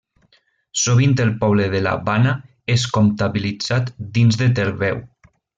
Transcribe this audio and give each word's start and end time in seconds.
Sovint 0.83 1.13
el 1.25 1.29
poble 1.43 1.67
de 1.75 1.83
la 1.89 1.93
Bana 2.09 2.33
és 2.79 2.87
comptabilitzat 2.97 3.95
dins 4.19 4.41
de 4.45 4.53
Terveu. 4.63 5.07